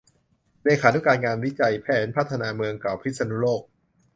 [0.63, 3.61] เลขานุการงานวิจัยแผนพัฒนาเมืองเก่าพิษณุโลก